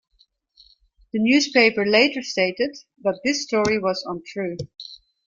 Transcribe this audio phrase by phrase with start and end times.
[1.13, 4.57] The newspaper later stated that this story was untrue.